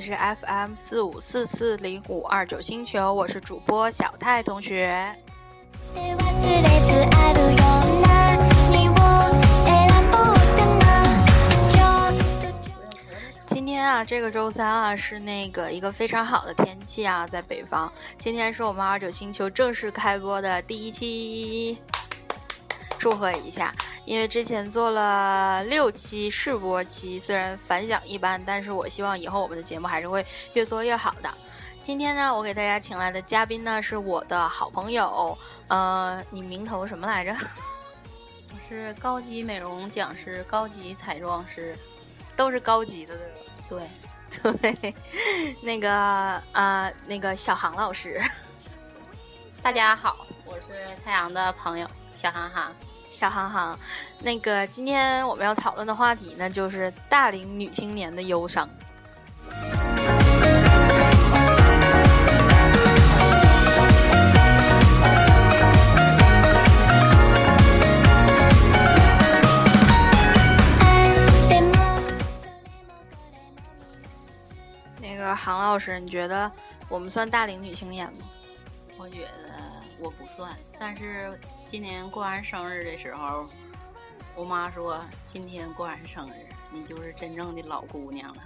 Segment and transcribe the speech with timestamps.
[0.00, 5.14] 是 FM 四五四四零五二九星球，我是主播小泰同学。
[13.46, 17.92] 今天啊，这个周三啊，是那个一个非常好的天气啊，在北方。
[18.18, 21.76] 今天是我们二九星球正式开播的第一期，
[23.00, 23.74] 祝贺一下！
[24.04, 31.34] 因为之前做了六期试播期，虽然反响一般，但是我希望以后我们的节目还是会越做越好的。
[31.82, 35.36] 今天呢，我给大家请来的嘉宾呢，是我的好朋友，
[35.68, 37.34] 呃，你名头什么来着？
[38.52, 41.74] 我是高级美容讲师，高级彩妆师，
[42.36, 43.18] 都是高级的，
[43.66, 43.88] 对
[44.42, 44.94] 对对。
[45.62, 45.90] 那个
[46.52, 48.20] 啊，那个小航老师，
[49.62, 52.70] 大家好，我是太阳的朋友小航航。
[53.20, 53.78] 小航航，
[54.20, 58.66] 那个今天我们要讨论的话题呢，就是大龄女青年的忧伤。
[74.98, 76.50] 那个航老师，你觉得
[76.88, 78.20] 我们算大龄女青年吗？
[78.96, 79.52] 我觉得
[79.98, 81.38] 我不算，但是。
[81.70, 83.46] 今年过完生日的时候，
[84.34, 86.32] 我妈说：“今天过完生日，
[86.72, 88.42] 你就是真正的老姑娘了。”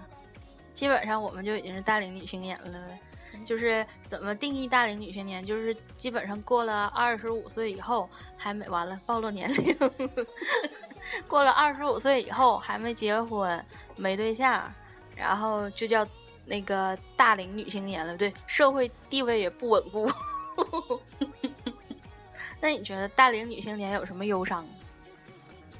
[0.74, 2.98] 基本上我们就已经是大龄女青年了。
[3.42, 5.42] 就是怎么定义大龄女青年？
[5.42, 9.74] 就是基本上过了二十五岁以后还没完了暴露年龄。
[11.26, 13.64] 过了二十五岁以后还没结婚、
[13.96, 14.70] 没对象，
[15.16, 16.06] 然后就叫
[16.44, 18.14] 那个大龄女青年了。
[18.18, 20.10] 对，社会地位也不稳固。
[22.64, 24.66] 那你觉得大龄女青年有什么忧伤？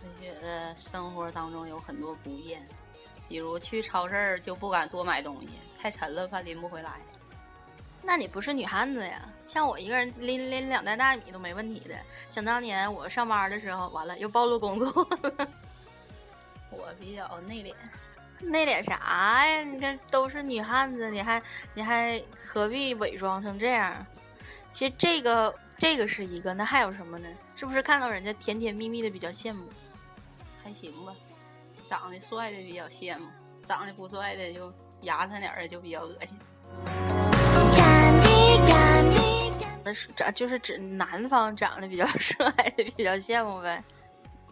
[0.03, 2.63] 我觉得生活当中有很多不便，
[3.27, 5.49] 比如去超市就不敢多买东西，
[5.81, 7.01] 太沉了怕拎不回来。
[8.03, 9.23] 那你不是女汉子呀？
[9.47, 11.95] 像我一个人拎拎两袋大米都没问题的。
[12.29, 15.09] 想当年我上班的时候，完了又暴露工作。
[16.69, 17.75] 我比较内敛，
[18.47, 19.63] 内敛啥呀？
[19.63, 24.07] 你看都是女汉子，你还你还何必伪装成这样？
[24.71, 25.59] 其实这个。
[25.85, 27.29] 这个是一个，那还有什么呢？
[27.55, 29.69] 是不是看到人家甜甜蜜蜜的比较羡慕？
[30.63, 31.13] 还行吧，
[31.85, 33.27] 长得帅的比较羡慕，
[33.63, 34.73] 长得不帅的就
[35.03, 36.39] 牙碜点儿的就比较恶心。
[39.85, 43.85] 那是长就是指男方长得比较 帅的比较羡慕呗？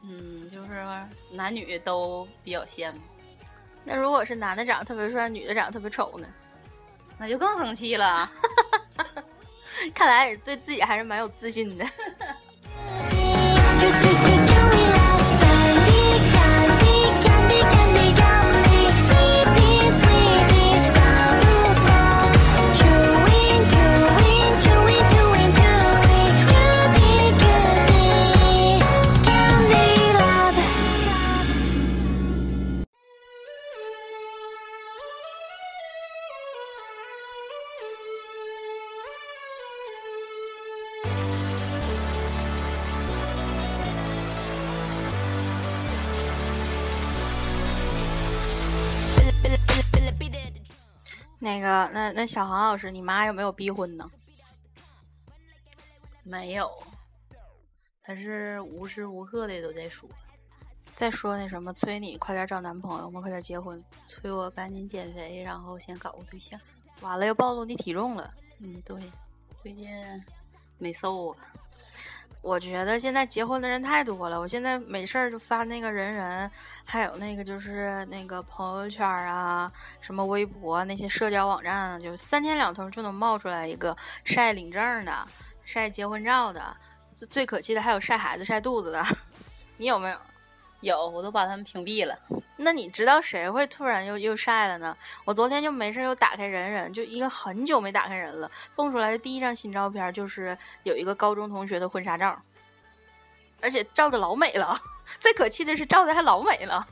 [0.02, 0.84] 嗯，就是
[1.30, 2.98] 男女都比较羡慕。
[3.84, 6.28] 那如果是男的长得特别帅，女的长得特别丑呢？
[7.16, 8.30] 那就更生气了。
[9.90, 11.84] 看来对自己还是蛮有自信的。
[51.92, 54.10] 那，那小航老师，你妈有没有逼婚呢？
[56.24, 56.70] 没有，
[58.02, 60.08] 她是无时无刻的都在说，
[60.94, 66.58] 在说那什么，催你快点找男朋友，我们快点结婚，催我赶紧减肥，然后先搞个对象。
[67.00, 68.32] 完了又暴露你体重了。
[68.60, 68.98] 嗯，对，
[69.60, 69.90] 最近
[70.78, 71.52] 没瘦啊。
[72.42, 76.50] 我觉得现在结婚的人太多了，我现在没事儿就发那个人人，
[76.84, 85.26] 还有那个就是那个朋友圈啊，什么微博那些社交网站，就三天两头就能冒出来一个晒领证的、
[85.64, 86.76] 晒结婚照的，
[87.14, 89.00] 最最可气的还有晒孩子、晒肚子的，
[89.78, 90.16] 你有没有？
[90.82, 92.16] 有，我都把他们屏蔽了。
[92.56, 94.96] 那你知道谁会突然又又晒了呢？
[95.24, 102.36] 我昨天就没事又打开人人，就一个很久没打开人了，蹦出来的第一张新照片就是有一个高中同学的婚纱照，
[103.60, 104.78] 而且照的老美了。
[105.18, 106.86] 最可气的是照的还老美了。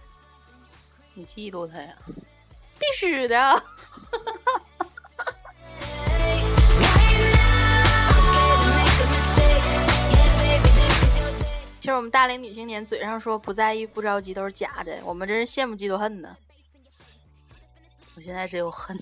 [1.14, 1.94] 你嫉妒他呀？
[2.78, 3.62] 必须的。
[11.90, 16.36] 实我们大龄女青年嘴上说不在意、不着急都是假的，我们真是羡慕、嫉妒、恨呢。
[18.14, 18.96] 我现在只有恨。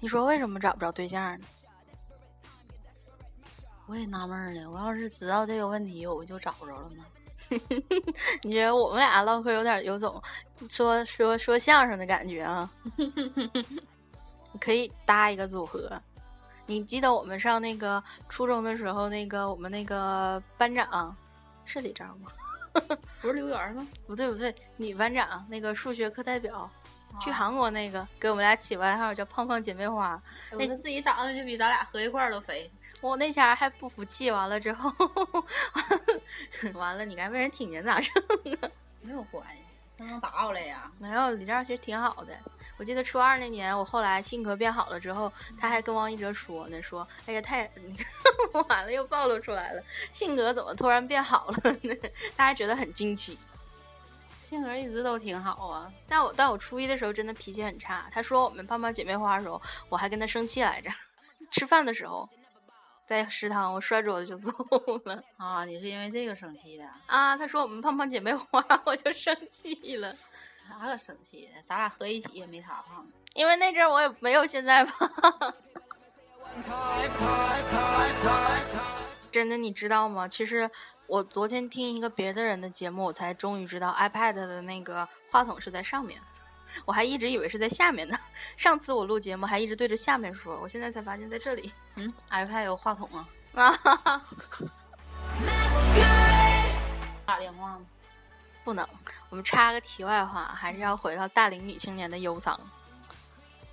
[0.00, 1.46] 你说为什么找不着对象呢？
[3.86, 7.04] 我也纳闷呢，我要是知道这个问题，我不就找着了吗？
[8.42, 10.20] 你觉得我们俩唠嗑有点有种
[10.68, 12.70] 说说说相声的感觉啊？
[14.60, 16.00] 可以搭一个组合。
[16.66, 21.14] 你记得我们上那个初中的时候，那个我们那个班长
[21.64, 22.30] 是李章吗？
[23.20, 23.86] 不是刘源吗？
[24.06, 26.70] 不对不对，女班长那个数学课代表，
[27.20, 30.20] 去韩国那个，给我们俩起外号叫“胖胖姐妹花”。
[30.52, 32.70] 那自己长得就比咱俩合一块儿都肥。
[33.00, 34.90] 我那前还不服气，完了之后，
[36.74, 38.14] 完了，你该被人听见咋整
[38.62, 38.70] 啊？
[39.02, 39.62] 没有关系，
[39.98, 40.90] 他能打我来呀？
[40.98, 42.32] 没有，李章其实挺好的。
[42.82, 47.70] 我记得初二那年，我后来性格变好了之后，他还跟王一哲说呢，说：“哎呀，太……
[48.68, 49.80] 完了，又暴露出来了，
[50.12, 51.94] 性格怎么突然变好了呢？”
[52.36, 53.38] 他还觉得很惊奇。
[54.42, 58.08] 性格一直都挺好啊，但我但我初一的时候真的脾气很差。
[58.10, 60.90] 他说我们胖胖姐妹花的时候，我还跟他生气来着。
[61.52, 62.28] 吃饭的时候。
[63.04, 64.50] 在食堂，我摔桌子就走
[65.04, 65.64] 了啊！
[65.66, 67.36] 你是因为这个生气的啊？
[67.36, 70.12] 他说我们胖胖姐妹花，我就生气了。
[70.72, 71.60] 哪可生气的？
[71.62, 73.06] 咱俩合一起也没他胖。
[73.34, 75.54] 因为那阵我也没有现在胖。
[79.30, 80.26] 真的，你知道吗？
[80.26, 80.70] 其实
[81.06, 86.20] 我昨天听一个别的人的节目，我才终于知道 iPad 的那个话筒是在上面。
[86.86, 88.18] 我还一直以为是在下面呢。
[88.56, 91.72] 上次我录节目还一直对着下面说，我现在才发现在这里。
[91.96, 93.28] 嗯，iPad 有话筒啊？
[93.54, 93.76] 啊！
[97.26, 97.86] 打电话吗？
[98.64, 98.86] 不能。
[99.28, 102.58] 我们插个题外话，还是要回到大龄女青年的忧伤。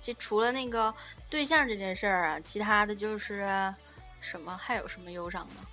[0.00, 0.94] 就除了那个
[1.28, 3.46] 对象这件事儿啊，其他的就是
[4.20, 4.56] 什么？
[4.56, 5.66] 还有什么忧伤呢？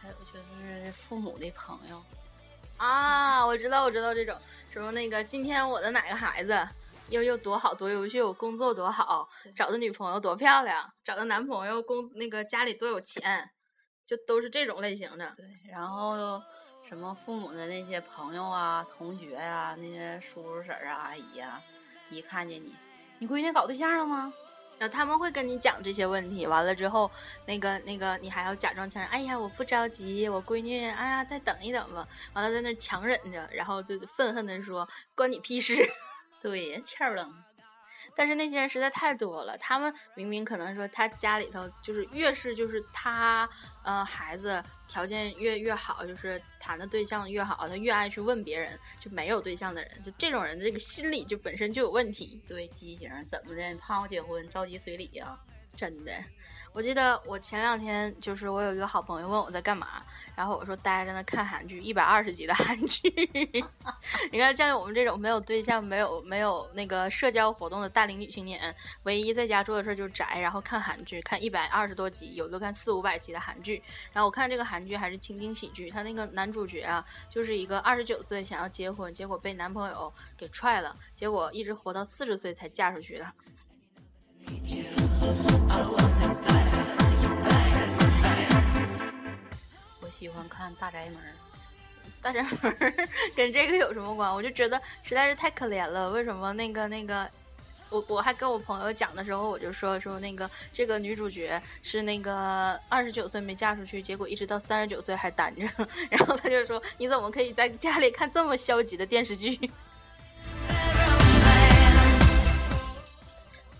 [0.00, 2.02] 还有就是父母的朋友。
[2.76, 4.36] 啊，我知道，我知道这种
[4.70, 6.68] 什么那个，今天我的哪个孩子
[7.08, 13.50] 又又多好多优秀，工作多好，找的女朋友多漂亮，找的男朋友工那个家里多有钱，
[14.04, 15.32] 就都是这种类型的。
[15.36, 16.42] 对，然后
[16.92, 21.58] 什么父母的那些朋友啊、同学呀、那些叔叔婶儿啊、阿姨呀，
[22.10, 22.74] 一看见你，
[23.18, 24.30] 你闺女搞对象了吗？
[24.78, 27.10] 然后他们会跟你讲这些问题，完了之后，
[27.46, 32.06] 那个那个你还要假装强，哎呀，我不着急，我闺女，哎呀，再等一等吧。
[32.34, 35.74] 完了在那强忍着，然后就愤恨的说，关你屁事。
[36.42, 37.34] 对，欠儿冷。
[38.14, 43.48] 但是那些人实在太多了，他们明明可能说他家里头就是越是就是他
[43.82, 52.40] 呃孩子条件越越好，就是谈的对象越好，他越爱去问别人，就没有对象的人，就这种人的这个心理就本身就有问题。
[52.46, 53.74] 对，畸形，怎么的？
[53.76, 55.38] 胖我结婚着急随礼呀？
[55.76, 56.12] 真的。
[56.74, 60.02] 我记得我前两天就是我有一个好朋友问我在干嘛，
[60.34, 63.12] 然后我说待着呢看韩剧，一百二十集的韩剧。
[64.32, 73.82] 你看像我们这种没有对象、没有没有那个社交活动的大龄女青年，唯一在家做的事就是宅，然后看韩剧，看一百二十多集，有的看四五百集的韩剧。
[74.10, 83.26] 然后我看这个韩剧还是情景喜剧，他那个男主角啊，就是一个二十九岁想要结婚，结果被男朋友给踹了，结果一直活到四十岁才嫁出去的。
[90.12, 91.14] 喜欢看《大宅门》，
[92.20, 92.52] 《大宅门》
[93.34, 94.30] 跟这个有什么关？
[94.32, 96.10] 我就觉得实在是太可怜了。
[96.10, 97.26] 为什么那个那个，
[97.88, 105.62] 我我还跟我朋友讲的时候，我就说说那个这个女主角是那个二十九岁没嫁出去，结果一直到三十九岁还单着。
[106.10, 109.58] 然后他就说：“你怎么可以在家里看这么消极的电视剧？”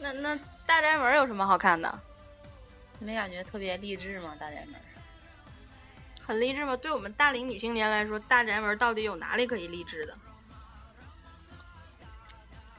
[0.01, 0.35] 那 那
[0.67, 2.01] 《大宅门》有什么好看的？
[2.99, 4.33] 没感觉特别励志吗？
[4.41, 4.75] 《大宅门》？
[6.27, 6.77] 很励志吗？
[6.77, 10.17] 对我们大龄女青年来说，大宅门到底有哪里可以励志的？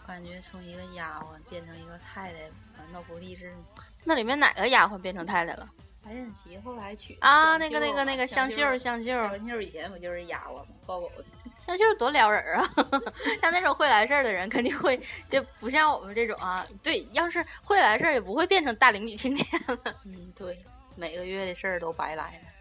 [0.06, 2.40] 感觉从一个丫鬟变成一个太太，
[2.78, 3.84] 难道不励志吗？
[4.04, 5.68] 那里面哪个丫鬟变成太太了？
[6.04, 10.66] 白景琦后来娶啊，那个那个那个香秀香秀香秀以前不就是丫鬟吗？
[10.86, 11.24] 抱狗的
[11.66, 12.70] 香秀多撩人啊！
[13.42, 16.66] 像那种会来事儿的人，肯定会就不像我们这种啊。
[16.84, 19.78] 对，要是会来事儿，也不会变成大龄女青年了。
[20.04, 20.62] 嗯，对，
[20.98, 22.53] 每个月的事儿都白来了。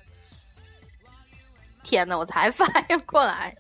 [1.83, 3.55] 天呐，我才反应过来。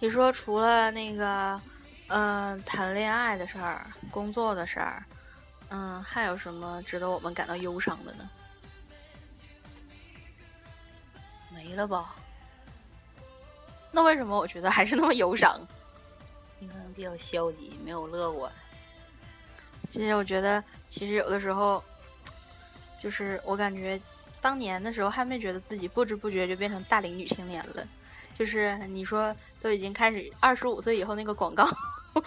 [0.00, 1.60] 你说除了那个，
[2.06, 5.04] 嗯，谈恋爱的事儿、工作的事儿，
[5.68, 8.24] 嗯，还有什么值得我们感到忧伤的呢？
[11.58, 12.14] 没了吧？
[13.90, 15.60] 那为什么我觉得还是那么忧伤？
[16.60, 18.50] 你可能比较消极，没有乐观。
[19.88, 21.82] 其实我觉得，其实有的时候，
[23.02, 24.00] 就是我感觉
[24.40, 27.84] 当年的时候还没觉得自己不知不觉就变成大龄女青年了。
[28.36, 31.68] 就是你说都已经开始二十五岁以后那个广告，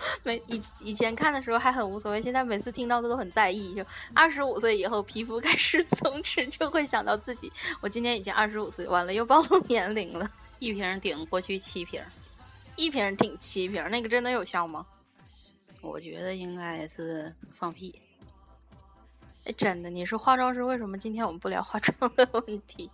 [0.23, 3.73] 每以以前看的时候还很无所谓，现在每次听到的都很在意。
[3.73, 10.29] 就二十五岁以后皮肤开始松弛，就会想到自己，我今年已经二十五岁，完了又暴露年龄了。
[10.59, 12.01] 一瓶顶过去七瓶，
[12.75, 14.85] 一瓶顶七瓶，那个真的有效吗？
[15.81, 17.99] 我觉得应该是放屁。
[19.45, 22.91] 哎，真的，你是化妆师，为什么今天我们不聊化妆的问题？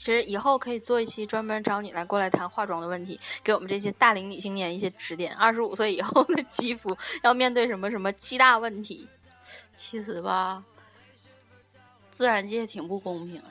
[0.00, 5.36] 其实以后可以做一期专门找你来过来谈化妆的问题，给我们这些大龄女青年一些指点。
[5.36, 9.06] 二十五岁以后的肌肤要面对什么什么七大问题？
[9.74, 10.64] 其实吧，
[12.10, 13.48] 自然界挺不公平的。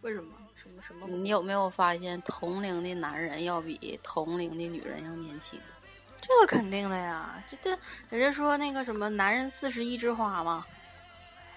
[0.00, 0.34] 为什么？
[0.60, 1.06] 什么什么？
[1.06, 5.60] 你有没有发现，同龄的男人要比同龄的女人要年轻？
[6.20, 7.78] 这个肯定的呀，这这
[8.10, 10.66] 人家说那个什么“男人四十一枝花”嘛。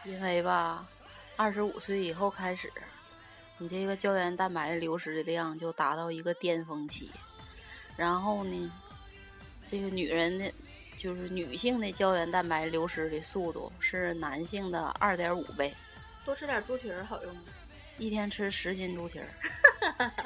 [0.04, 0.86] 因为吧，
[1.36, 2.72] 二十五岁以后开始。
[3.62, 7.12] 你这个胶原蛋白流失的量就达到一个巅峰期，
[7.96, 8.72] 然后呢，
[9.70, 10.52] 这个女人的，
[10.98, 15.72] 就是女性的胶原蛋白流失的速度是男性的二点五倍。
[16.26, 17.42] 多吃点猪蹄儿好用吗？
[18.00, 19.28] 一天吃十斤猪蹄儿，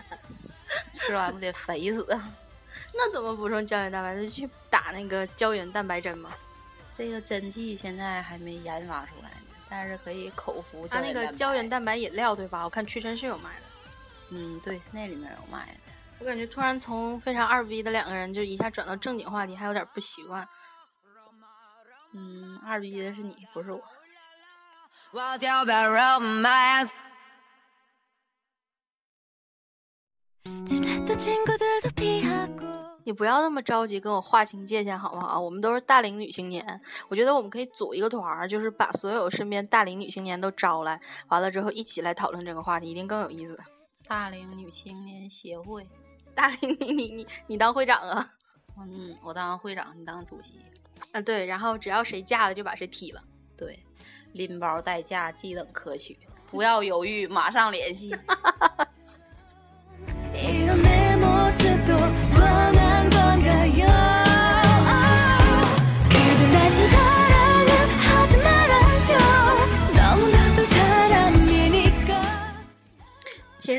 [0.96, 2.08] 吃完不得肥死？
[2.96, 4.16] 那怎么补充胶原蛋白？
[4.16, 6.34] 就去打那个胶原蛋白针吗？
[6.94, 9.30] 这个针剂现在还没研发出来。
[9.76, 10.88] 但是可以口服。
[10.88, 12.64] 它那个胶原蛋白饮料对吧？
[12.64, 13.66] 我看屈臣氏有卖的。
[14.32, 15.92] 嗯，对，那里面有卖的。
[16.20, 20.48] 我感觉突然从非常二逼的两个人就一下转到正经话题，还有点不习惯。
[22.14, 23.84] 嗯，二逼的是你，不是我。
[33.06, 35.40] 你不要那么着急跟我划清界限好不好？
[35.40, 43.58] 我们都是大龄女青年，我觉得我们可以组一个团儿，就是把所有身边大龄女青年都招来，完了之后一起来讨论这个话题，一定更有意思。
[44.08, 45.88] 大龄女青年协会，
[46.34, 48.34] 大龄 你你你你当会长啊？
[48.78, 50.60] 嗯，我当会长，你当主席。
[51.12, 53.22] 啊，对，然后只要谁嫁了就把谁踢了。
[53.56, 53.80] 对，
[54.34, 56.18] 拎包带嫁，即等可取，
[56.50, 58.16] 不要犹豫，马上联系。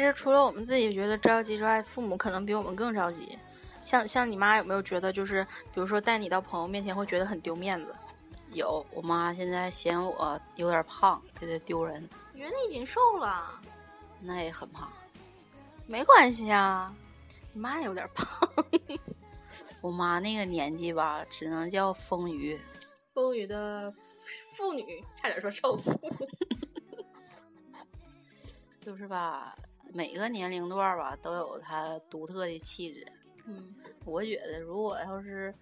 [0.06, 3.38] 实除了我们自己觉得着急之外，父母可能比我们更着急。
[3.84, 7.94] 像像你妈有没有觉得，就是比如说带你到朋友面前会觉得很丢面子？
[8.52, 12.08] 有，我妈现在嫌我有点胖，觉得丢人。
[12.32, 13.60] 我觉得你已经瘦了，
[14.20, 14.90] 那也很胖，
[15.86, 16.94] 没关系啊。
[17.52, 18.48] 你妈有点胖。
[19.80, 22.58] 我妈那个年纪吧，只能叫丰腴，
[23.14, 23.92] 丰腴的
[24.52, 25.92] 妇女，差点说瘦妇，
[28.84, 29.56] 就是吧。
[29.96, 33.06] 每个年龄段吧，都有它独特的气质。
[33.46, 33.74] 嗯，
[34.04, 35.54] 我觉得如果要是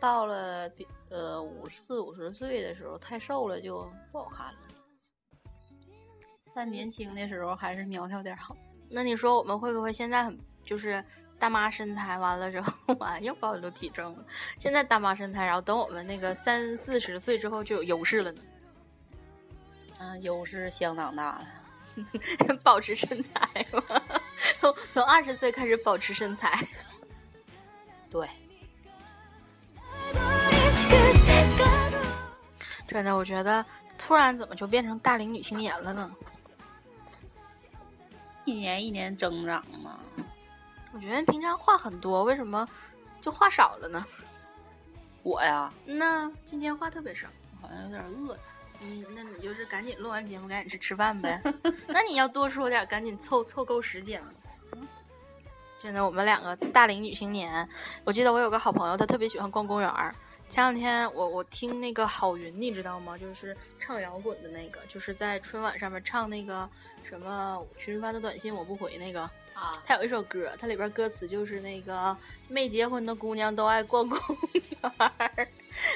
[0.00, 0.70] 到了
[1.10, 4.58] 呃五四五十岁的时候太瘦了就不好看了。
[6.54, 8.56] 但年轻的时候还是苗条点好。
[8.88, 11.04] 那你说我们会不会现在很就是
[11.38, 12.18] 大妈身材？
[12.18, 14.24] 完了之后完 又暴露体重了。
[14.58, 18.42] 现在大妈身材，然后等我们那个三四十岁之后就有优势了呢？
[19.98, 21.46] 嗯，优势相当大了。
[22.62, 23.82] 保持身材吗？
[24.58, 26.66] 从从二十岁开始保持身材，
[28.10, 28.28] 对。
[32.86, 33.64] 真的，我觉得
[33.98, 36.10] 突然怎么就变成大龄女青年了呢？
[38.44, 40.00] 一年一年增长嘛。
[40.94, 42.66] 我觉得平常话很多，为什么
[43.20, 44.04] 就话少了呢？
[45.22, 47.28] 我呀，那今天话特别少，
[47.60, 48.38] 好像有点饿。
[48.80, 51.40] 你，那你就是赶紧录完节目，赶紧去吃饭呗。
[51.88, 54.22] 那你要多说点，赶紧凑凑够时间
[55.80, 57.68] 现在，我们两个大龄女青年，
[58.04, 60.14] 我记得我有个好朋友，她特别喜欢逛公园儿。
[60.48, 63.18] 前两天我我听那个郝云，你知道吗？
[63.18, 66.68] 就是唱摇滚的那个，就是在春晚上面唱那个
[67.04, 69.82] 什么群发的短信我不回那个啊。
[69.84, 72.16] 他有一首歌，它里边歌词就是那个
[72.48, 74.18] 没结婚的姑娘都爱逛公
[74.52, 75.48] 园。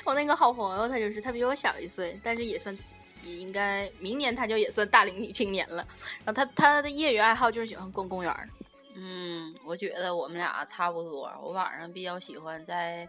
[0.04, 2.76] 我那个好朋友，他就是他比我小一岁，但是也算，
[3.22, 5.86] 也应该明年他就也算大龄女青年了。
[6.24, 8.50] 然后他他的业余爱好就是喜欢逛公园。
[8.94, 11.32] 嗯，我觉得我们俩差不多。
[11.42, 13.08] 我晚上比较喜欢在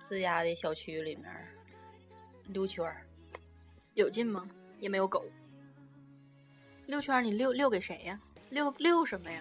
[0.00, 1.26] 自家的小区里面
[2.46, 3.02] 溜圈儿。
[3.94, 4.48] 有劲吗？
[4.80, 5.24] 也没有狗。
[6.86, 8.18] 溜圈儿你溜溜给谁呀？
[8.50, 9.40] 溜溜什么呀？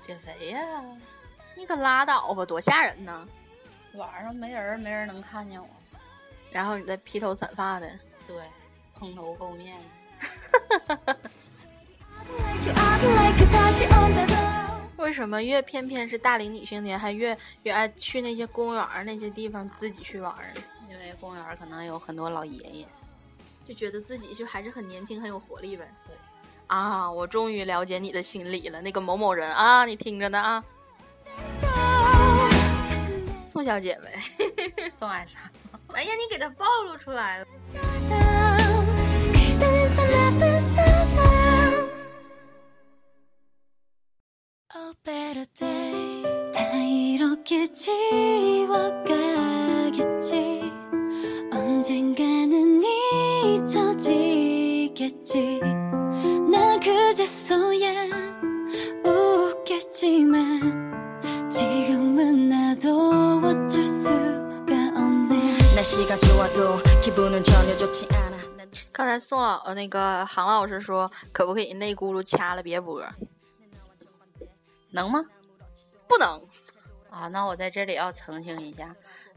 [0.00, 0.82] 减肥呀。
[1.56, 3.28] 你可拉倒吧，多吓人呢！
[3.94, 5.68] 晚上没人，没人能看见我。
[6.50, 7.90] 然后你再披头散发的，
[8.26, 8.42] 对，
[8.94, 9.76] 蓬头垢面。
[14.96, 20.34] 为什么越偏偏是大龄女青年，还越越爱去那些公园那些地方自己去玩？
[20.88, 22.86] 因为公园可能有很多老爷爷，
[23.66, 25.88] 就觉得自己就还是很年轻，很有活力呗。
[26.06, 26.14] 对。
[26.70, 30.64] 啊，我终于了解你的心理了，那个某某人啊，你听着呢啊。
[33.52, 34.22] 宋小姐呗，
[34.88, 35.38] 宋爱莎。
[35.92, 37.46] 哎呀，你给他暴露出来了。
[69.70, 73.04] 呃那个杭老师说，可不可以内轱辘掐了别播？
[74.90, 75.24] 能吗？
[76.08, 76.42] 不能
[77.08, 77.28] 啊！
[77.28, 78.94] 那我在这里要澄清一下，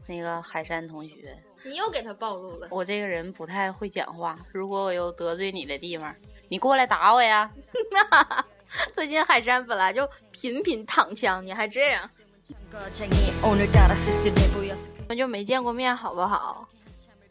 [0.08, 2.66] 那个海山同学，你又给他暴露了。
[2.72, 6.12] 我这个人不太会讲话，如果我有得罪你的地方，
[6.48, 7.48] 你过来打我呀！
[8.92, 12.10] 最近海山本来就频频躺枪，你还这样，
[13.40, 13.50] 我
[15.08, 16.68] 们就没见过面，好不好？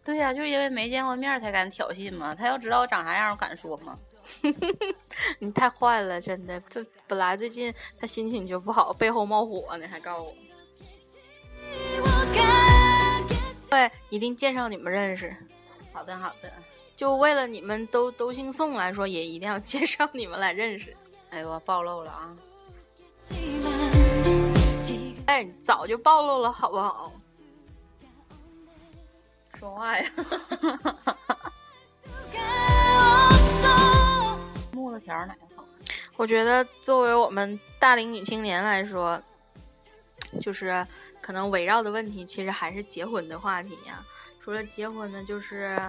[0.05, 2.35] 对呀，就是因为没见过面才敢挑衅嘛。
[2.35, 3.97] 他要知道我长啥样，我敢说吗？
[5.39, 6.61] 你太坏了，真的。
[6.73, 10.33] 本本来最近他心情就不好，背后冒火呢，还告诉我。
[13.69, 15.35] 对，一定介绍你们认识。
[15.91, 16.51] 好的，好的。
[16.95, 20.95] 就为了你们都都姓宋来说，也一定要介绍你们来认识。
[21.31, 22.37] 哎呦，暴露了啊！
[25.25, 27.11] 哎，早就暴露了，好不好？
[29.63, 30.05] 说话呀！
[34.73, 35.63] 木子条哪个好？
[36.17, 39.23] 我觉得作为我们大龄女青年来说，
[40.41, 40.85] 就是
[41.21, 44.03] 可能围绕的问题，其实还是结婚的话题呀。
[44.43, 45.79] 除了结婚呢，就是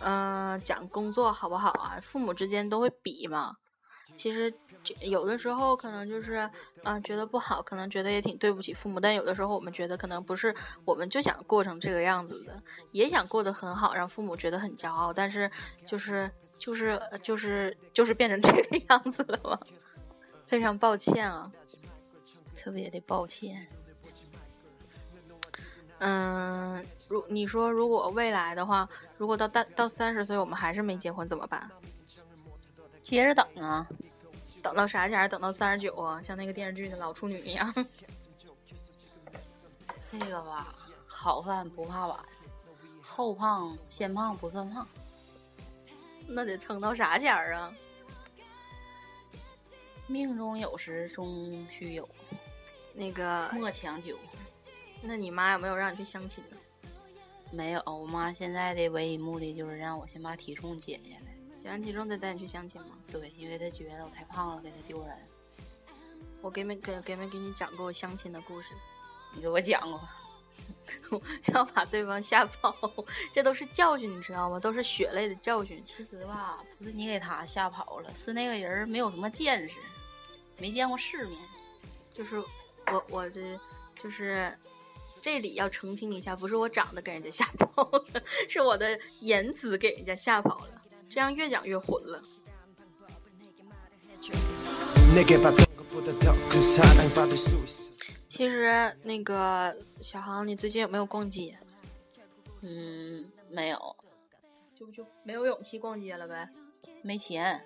[0.00, 1.98] 嗯，讲工作好不好啊？
[2.02, 3.56] 父母之间都会比嘛。
[4.14, 4.52] 其实。
[5.00, 6.48] 有的时候可能就是，
[6.84, 9.00] 嗯，觉得不好，可能觉得也挺对不起父母。
[9.00, 15.12] 但有的时候我们觉得可能不是，我们就想过成这个样子的，也想过得很好，让父母觉得很骄傲。
[15.12, 15.50] 但是
[15.84, 19.58] 就是就是就是就是变成这个 样子了嘛，
[20.46, 21.50] 非常抱歉啊，
[22.54, 23.66] 特别的抱歉。
[25.98, 31.70] 嗯，如你说如果未来的话，如果到大到三十岁我们还是没结婚怎么办？
[33.02, 33.86] 接着等啊。
[34.66, 35.28] 等到啥前？
[35.28, 37.72] 等到三十九啊，像那个电视剧的老处女一样。
[40.02, 40.74] 这个吧，
[41.06, 42.18] 好饭不怕晚，
[43.00, 44.84] 后胖先胖不算胖。
[46.26, 47.72] 那得撑到啥前儿啊？
[50.08, 52.08] 命中有时终须有，
[52.92, 54.18] 那个莫强求。
[55.00, 56.56] 那你妈有没有让你去相亲呢？
[57.52, 61.35] 没有，我妈现在的唯一目的就是让我先把体重减下来。
[61.66, 62.96] 减完体重再带你去相亲吗？
[63.10, 65.18] 对，因为他觉得我太胖了，给他丢人。
[66.40, 68.68] 我给没给给没给你讲过我相亲的故事？
[69.34, 71.20] 你给我讲过，
[71.52, 72.72] 要把对方吓跑，
[73.34, 74.60] 这都是教训，你知道吗？
[74.60, 75.82] 都是血泪的教训。
[75.84, 79.74] 其实吧，不是你给他吓跑了，是那个人没有什么见识，
[80.58, 81.36] 没见过世面。
[82.14, 82.38] 就是
[82.92, 83.58] 我我这
[83.96, 84.56] 就是
[85.20, 90.75] 这里要澄清一下，不是我长得给人家吓跑了， 是我的言辞给人家吓跑了。
[91.08, 92.22] 这样越讲越混了。
[98.28, 101.56] 其实那个小航，你最近有没有逛街？
[102.60, 103.96] 嗯，没有，
[104.74, 106.48] 就就没有勇气逛街了呗？
[107.02, 107.64] 没钱。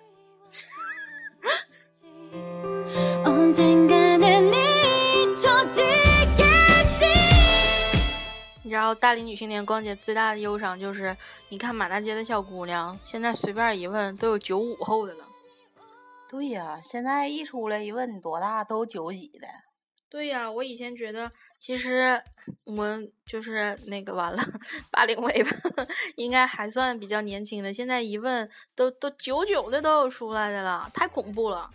[8.71, 11.13] 你知道大龄女青年逛街最大的忧伤就是，
[11.49, 15.25] 你看满大街的小姑娘，现在随便一问都有九五后的了。
[16.29, 19.47] 对呀，现在一出来一问你多大，都九几的。
[20.09, 21.29] 对呀，我以前觉得
[21.59, 22.23] 其实
[22.63, 24.41] 我就是那个完了
[24.89, 25.51] 八零尾巴，
[26.15, 27.73] 应该还算比较年轻的。
[27.73, 31.69] 现在一问都都九九的都有出来的了，太恐怖了，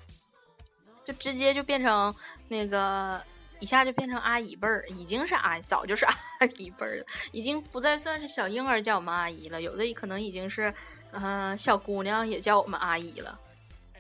[1.05, 2.15] 就直接就变成
[2.49, 3.21] 那个。
[3.61, 10.73] 一下就变成阿姨辈儿，已经是阿，早就是阿姨辈儿了，已经不再算是小婴儿叫我们阿姨了，有的可能已经是，
[11.13, 13.39] 嗯，小姑娘也叫我们阿姨了。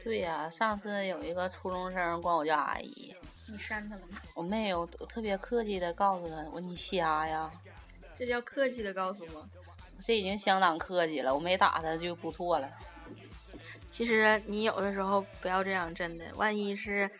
[0.02, 3.14] 对呀，上次有一个初中生管我叫阿姨，
[3.48, 4.20] 你删他了吗？
[4.34, 7.50] 我没有，我特别客气的告诉他，我你瞎呀，
[8.18, 9.48] 这叫客气的告诉吗？
[10.04, 12.70] 这已经相当客气了，我没打他就不错了。
[13.88, 17.10] 其实你有的时候不要这样，真的，万一是，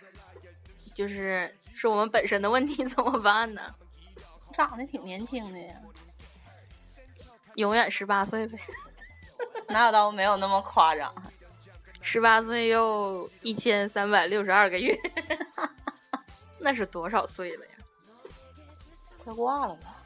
[0.97, 3.61] 就是是我们本身的问题 怎么办呢？
[4.55, 5.75] 长得挺年轻的呀，
[7.57, 8.59] 永远十八岁呗，
[9.69, 11.15] 那倒没有那么夸张？
[12.01, 14.99] 十八岁又一千三百六十二个月，
[16.59, 17.73] 那是多少岁了呀？
[19.23, 20.03] 快挂了吧？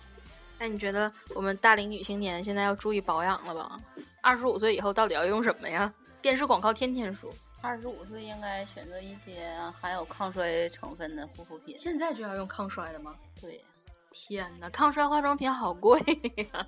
[0.59, 3.81] 那你觉得我们大龄女青年现在要注意保养了吧？
[4.21, 5.95] 二十五岁以后到底要用什么呀？
[6.21, 7.33] 电视广告天天说。
[7.63, 11.79] 二十五岁应该选择一些含有抗衰成分的护肤品。
[11.79, 13.15] 现在就要用抗衰的吗？
[13.41, 13.63] 对，
[14.11, 16.01] 天呐，抗衰化妆品好贵
[16.53, 16.67] 呀！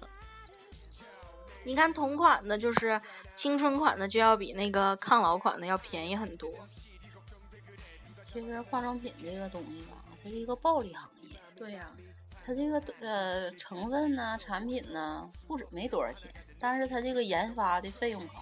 [1.64, 3.00] 你看同款的，就是
[3.34, 6.50] 青春款的，就要比那个抗老款的要便宜很多。
[8.26, 11.36] 其实化妆品这个东西吧，它是一个暴利行业。
[11.56, 11.90] 对呀、
[12.44, 18.34] 它这个呃成分呢、产品呢，不止没多少钱，但是它这个研发的费用高。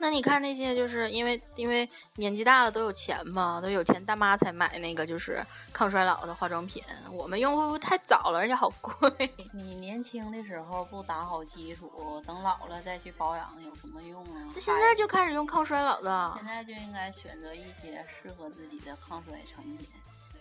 [0.00, 6.82] 那你看那些，就是因为因为年纪大了都有钱嘛，都有钱大妈才买那个就是抗衰老的化妆品。
[7.12, 9.10] 我们用会不会太早了，而且好贵？
[9.52, 14.52] 你年轻的时候不打好基础，等老了再去保养有什么用啊？
[14.54, 19.88] 那现在就开始用抗衰老的现，在就应该选择一些适合自己的抗衰产品，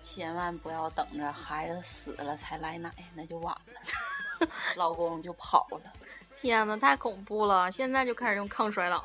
[0.04, 5.82] 千万不要等着孩子死了才来奶，那就晚了，老公就跑了。
[6.39, 7.72] 天呐，太恐怖了！
[7.72, 9.04] 现在就开始用抗衰老。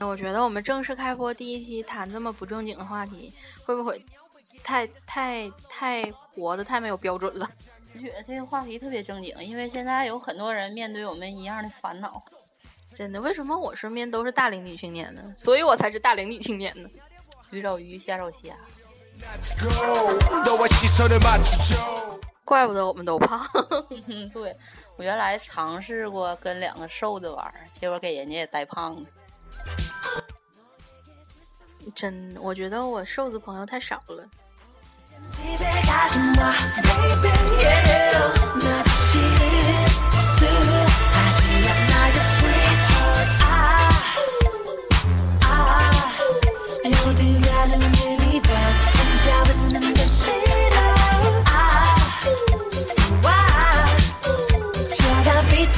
[0.00, 3.32] 我觉得我们正式开播第一期谈这么不正经的话题，
[3.64, 4.04] 会不会
[4.62, 7.48] 太太太活的太没有标准了？
[7.94, 12.22] 我觉得这个话题特别正经，因为现在有很多人面对我们一样的烦恼。
[12.94, 15.22] 真的，为什么我身边都是大龄女青年呢？
[15.36, 16.88] 所以我才是大龄女青年呢。
[17.50, 18.54] 鱼找鱼，虾找虾。
[22.48, 23.46] 怪不得我们都胖，
[24.32, 24.56] 对，
[24.96, 29.02] 我原来尝试过跟两个瘦子玩，结果给人家也带胖了。
[31.94, 34.26] 真的，我觉得我瘦子朋友太少了。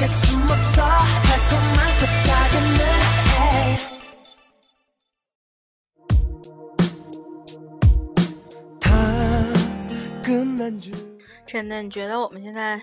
[0.00, 0.82] 밑에 숨어서
[1.22, 2.80] 달콤한 속삭임을
[3.28, 3.76] 해
[8.80, 8.88] 다
[10.24, 10.94] 끝난 줄
[11.46, 12.80] 真的，你觉得我们现在，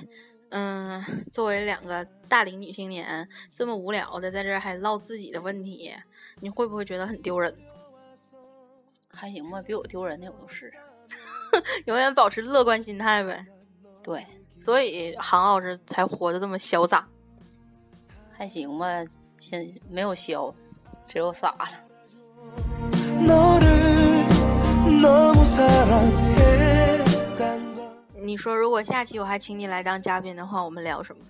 [0.50, 5.94] 嗯，作为两个大龄女青年，这么无聊的在这儿还唠自己的问题，
[6.40, 7.56] 你会不会觉得很丢人？
[9.10, 10.72] 还行吧，比我丢人的我都是。
[11.86, 13.46] 永远保持乐观心态呗。
[14.04, 14.26] 对，
[14.69, 17.09] 所以韩老师才活得这么潇洒。
[18.31, 18.87] 还行吧，
[19.39, 20.53] 现没有潇，
[21.07, 21.71] 只有洒了。
[28.15, 31.23] 你说，如果下期我还请你来当嘉宾的话，我们聊什么？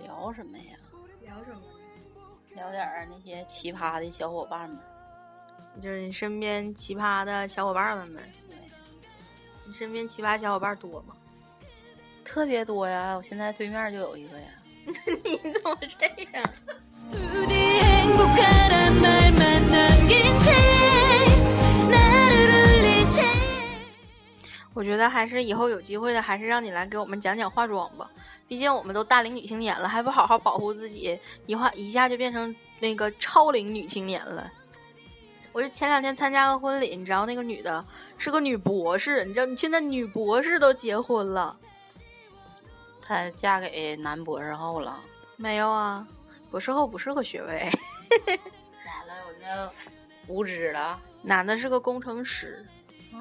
[0.00, 0.76] 聊什么呀？
[1.22, 1.60] 聊什么？
[2.56, 4.80] 聊点那些奇葩的小伙伴们，
[5.80, 8.20] 就是你身边奇葩的小伙伴们们。
[9.70, 11.14] 你身边奇葩小伙伴多吗？
[12.24, 13.14] 特别多呀！
[13.14, 14.46] 我现在对面就有一个呀。
[15.22, 16.44] 你怎么这样？
[24.74, 28.10] 我觉得还是以后有机会的，还是让你来给我们讲讲化妆吧。
[28.48, 34.50] 毕竟我们都大龄女青年了，还不好好保护自己，一化一下就变成那个超龄女青年了。
[35.52, 37.84] 我是前两天参加个婚礼，你知道那个女的
[38.16, 41.56] 是个女博士，你知道你现在女博士都结婚了
[43.02, 45.00] 她嫁给男博士后了。
[45.36, 46.06] 没有啊？
[46.50, 47.48] 博士后不是个学位，
[48.28, 49.70] 完了，我那
[50.32, 51.00] 无知了。
[51.22, 52.64] 男的是个工程师。
[53.12, 53.18] 哦，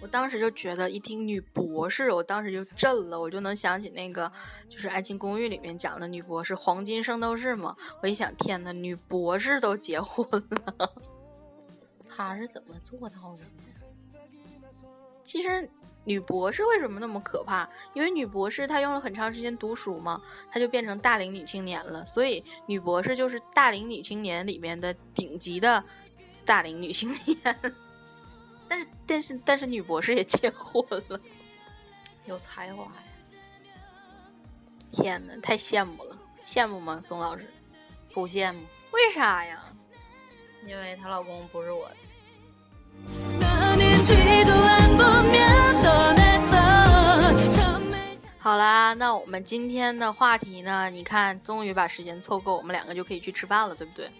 [0.00, 4.30] 我当时就觉得，一听女博士，我当时就震了，我就能想起那个
[4.68, 7.76] 就是《爱情公寓》里面讲的女博士黄金圣斗士嘛。
[8.02, 10.28] 我一想，天呐，女博士都结婚
[10.76, 10.92] 了。
[12.18, 14.20] 她是怎么做到的呢？
[15.22, 15.70] 其实
[16.02, 17.68] 女博士为什么那么可怕？
[17.94, 22.04] 因为女博士她用了很长时间读书嘛，她就变成大龄女青年了。
[22.04, 25.84] 所以女博士就是大龄女青年里面的顶级的
[26.44, 27.38] 大龄女青年。
[28.68, 31.20] 但是但是但是女博士也结婚了，
[32.26, 33.02] 有才华呀！
[34.90, 37.48] 天呐，太羡慕了，羡慕吗，宋老师？
[38.12, 39.62] 不羡慕，为啥呀？
[40.66, 41.96] 因为她老公不是我的。
[48.40, 50.88] 好啦，那我们今天的话题呢？
[50.88, 54.10] 你看，终于把时间凑够，我们两个就可以去吃饭了，对不对？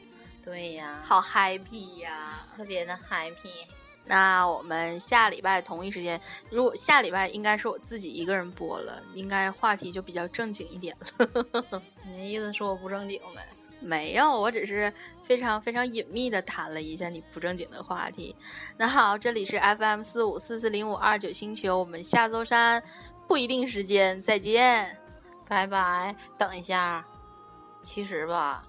[0.44, 2.46] 对呀，好 happy 呀！
[2.54, 3.66] 特别的 happy。
[4.04, 11.82] 那我们下礼拜同一时间，如果下礼拜应该是我自己一个人播了，应该话题就比较正经一点了。
[12.04, 13.46] 你的意思说我不正经呗？
[13.80, 18.34] 没有，我只是非常非常隐秘的谈了一下你不正经的话题。
[18.76, 22.82] 那好，这里是 FM 四五四四零五二九星球，我们下周三
[23.26, 24.96] 不一定时间再见。
[25.46, 26.14] 拜拜。
[26.36, 27.06] 等一下，
[27.80, 28.62] 其实吧，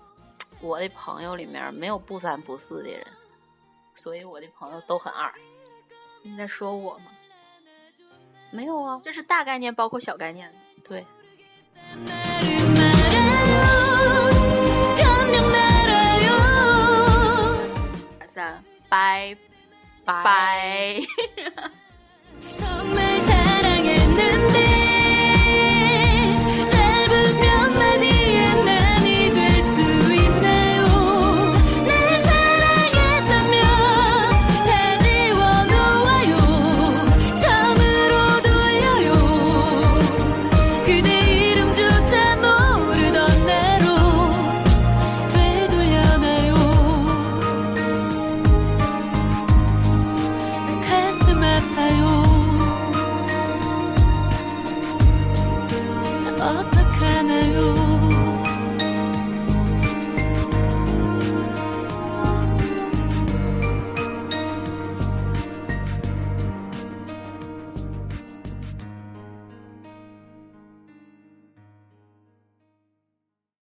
[0.61, 3.05] 我的朋友里面没有不三不四的人，
[3.95, 5.33] 所以我的朋友都很二。
[6.21, 7.05] 你在说我吗？
[8.51, 10.53] 没有啊，这是大概念，包括小概念。
[10.87, 11.05] 对，
[18.89, 19.37] 拜
[20.03, 21.01] 拜。
[21.35, 21.71] 嘿哈